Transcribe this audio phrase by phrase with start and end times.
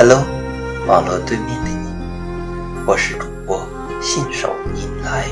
[0.00, 0.24] Hello，
[0.86, 1.88] 网络对面的你，
[2.86, 3.66] 我是主播
[4.00, 5.26] 信手拈来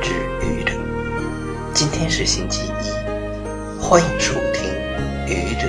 [0.00, 0.12] 之
[0.46, 0.74] 愚者。
[1.74, 4.70] 今天是星期一，欢迎收听
[5.26, 5.66] 愚者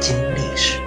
[0.00, 0.78] 经历史。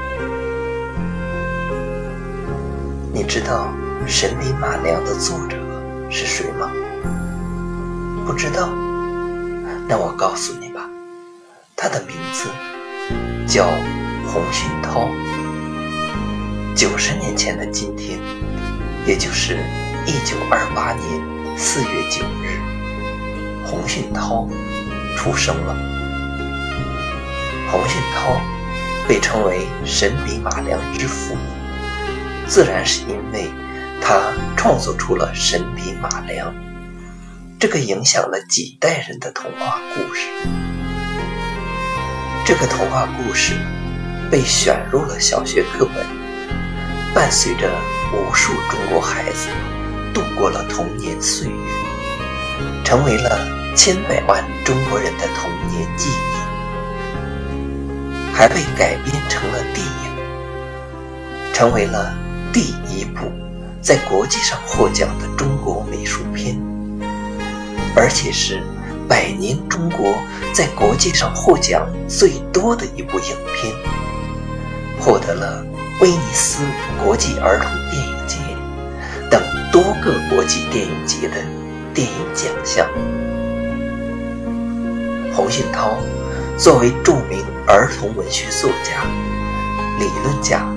[3.12, 3.74] 你知道
[4.08, 5.58] 《神笔马良》的作者
[6.12, 6.70] 是谁吗？
[8.28, 8.70] 不知道？
[9.88, 10.88] 那我告诉你吧，
[11.76, 12.48] 他的名字
[13.48, 13.66] 叫
[14.28, 15.10] 洪训涛。
[16.78, 18.20] 九十年前的今天，
[19.08, 19.58] 也就是
[20.06, 22.62] 一九二八年四月九日，
[23.66, 24.48] 洪训涛
[25.18, 25.76] 出生了。
[27.72, 28.40] 洪训涛
[29.08, 31.36] 被称为“神笔马良之父”，
[32.46, 33.50] 自然是因为
[34.00, 36.52] 他创作出了《神笔马良》
[37.60, 40.28] 这个影响了几代人的童话故事。
[42.46, 43.56] 这个童话故事
[44.30, 46.17] 被选入了小学课本。
[47.18, 47.68] 伴随着
[48.14, 49.50] 无数中国孩子
[50.14, 51.56] 度过了童年岁月，
[52.84, 53.40] 成为了
[53.76, 56.14] 千百万中国人的童年记忆，
[58.36, 60.12] 还被改编成了电影，
[61.52, 62.16] 成为了
[62.54, 63.32] 第一部
[63.82, 66.56] 在国际上获奖的中国美术片，
[67.96, 68.62] 而且是
[69.10, 70.14] 百年中国
[70.54, 73.74] 在国际上获奖最多的一部影片，
[75.08, 75.64] 获得了。
[76.02, 76.66] 威尼斯
[77.02, 78.38] 国际儿童电影节
[79.32, 79.42] 等
[79.72, 81.36] 多个国际电影节的
[81.94, 82.86] 电影奖项。
[85.34, 85.98] 洪信涛
[86.58, 89.06] 作为著名儿童文学作家、
[89.98, 90.68] 理论家，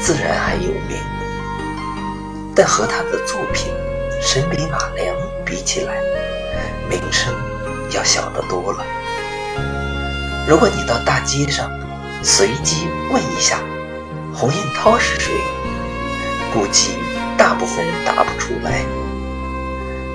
[0.00, 0.98] 自然还有名，
[2.52, 3.72] 但和他的作品
[4.26, 5.94] 《神笔马良》比起来，
[6.90, 7.32] 名声
[7.92, 8.84] 要小得多了。
[10.48, 11.70] 如果你到大街上
[12.28, 13.60] 随机问一下，
[14.34, 15.32] 洪训涛是谁？
[16.52, 16.90] 估计
[17.38, 18.84] 大部分人答不出来。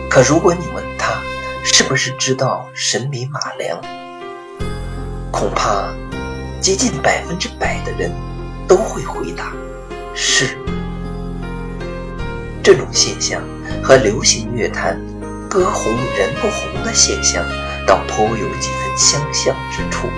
[0.09, 1.21] 可如果你问他
[1.63, 3.79] 是不是知道神笔马良，
[5.31, 5.87] 恐怕
[6.59, 8.11] 接近百分之百的人
[8.67, 9.53] 都会回答
[10.13, 10.57] 是。
[12.61, 13.41] 这种现象
[13.81, 14.99] 和流行乐坛
[15.49, 17.41] 歌红人不红的现象，
[17.87, 20.09] 倒颇有几分相像之处。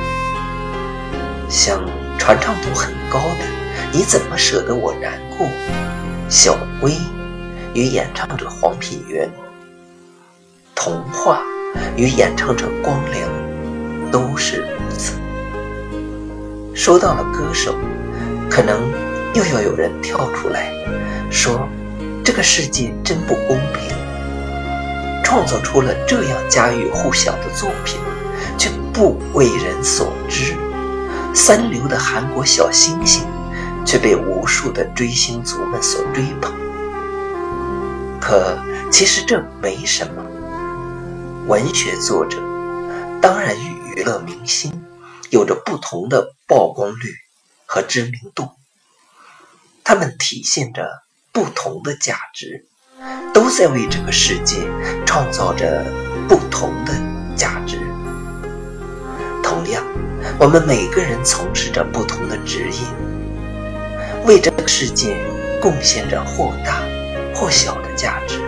[1.53, 1.85] 像
[2.17, 3.45] 传唱度很高的。
[3.91, 5.47] 你怎么舍得我难过？
[6.27, 6.97] 小薇
[7.75, 9.29] 与演唱者黄品源，
[10.73, 11.43] 童话
[11.95, 13.29] 与演唱者光良
[14.11, 15.13] 都是如此。
[16.73, 17.75] 说到了歌手，
[18.49, 18.81] 可能
[19.35, 20.73] 又要有人跳出来
[21.29, 21.69] 说
[22.25, 23.95] ：“这个世界真不公平，
[25.23, 27.99] 创作出了这样家喻户晓的作品，
[28.57, 30.55] 却不为人所知。
[31.33, 33.25] 三流的韩国小星星。”
[33.85, 36.53] 却被无数的追星族们所追捧。
[38.21, 38.57] 可
[38.89, 40.23] 其实这没什么。
[41.47, 42.38] 文学作者
[43.21, 44.85] 当然与娱乐明星
[45.31, 47.13] 有着不同的曝光率
[47.65, 48.51] 和知名度，
[49.83, 52.65] 他们体现着不同的价值，
[53.33, 54.65] 都在为这个世界
[55.05, 55.85] 创造着
[56.29, 56.94] 不同的
[57.35, 57.92] 价值。
[60.39, 62.79] 我们每个人从事着不同的职业。
[64.25, 65.17] 为这个世界
[65.61, 66.81] 贡献着或大
[67.35, 68.39] 或小的价值，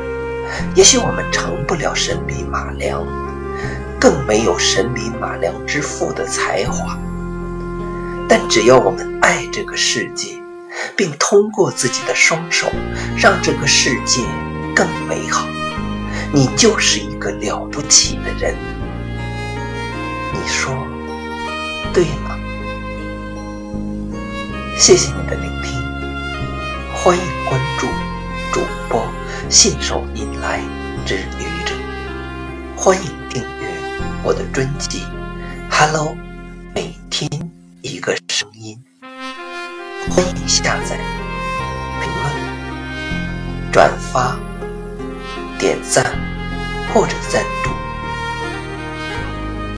[0.73, 3.05] 也许我们成不了神笔马良，
[3.99, 6.97] 更没有神笔马良之父的才华，
[8.29, 10.41] 但只要我们爱这个世界，
[10.95, 12.71] 并通过自己的双手
[13.17, 14.21] 让这个世界
[14.73, 15.45] 更美好，
[16.31, 18.55] 你就是一个了不起的人。
[20.31, 20.87] 你说
[21.95, 22.37] 对吗？
[24.77, 25.81] 谢谢你的聆听，
[26.93, 27.87] 欢迎关注
[28.51, 29.01] 主播
[29.49, 30.59] 信手拈来
[31.05, 31.73] 之愚者，
[32.75, 33.73] 欢迎订阅
[34.25, 35.03] 我的专辑
[35.71, 36.09] 《Hello》，
[36.73, 37.29] 每天
[37.81, 38.77] 一个声音，
[40.09, 40.99] 欢迎下载、
[42.01, 44.37] 评论、转发、
[45.57, 46.03] 点赞
[46.93, 47.54] 或者赞。